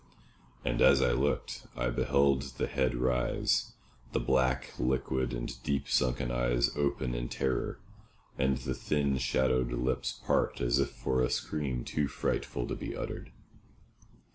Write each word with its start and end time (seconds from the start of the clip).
And 0.65 0.81
as 0.81 0.99
I 0.99 1.11
looked, 1.11 1.67
I 1.75 1.91
beheld 1.91 2.41
the 2.57 2.65
head 2.65 2.95
rise, 2.95 3.73
the 4.13 4.19
black, 4.19 4.73
liquid, 4.79 5.31
and 5.31 5.61
deep 5.61 5.87
sunken 5.87 6.31
eyes 6.31 6.75
open 6.75 7.13
in 7.13 7.29
terror, 7.29 7.77
and 8.35 8.57
the 8.57 8.73
thin, 8.73 9.19
shadowed 9.19 9.71
lips 9.71 10.19
part 10.25 10.59
as 10.59 10.79
if 10.79 10.89
for 10.89 11.21
a 11.21 11.29
scream 11.29 11.83
too 11.83 12.07
frightful 12.07 12.65
to 12.67 12.75
be 12.75 12.97
uttered. 12.97 13.31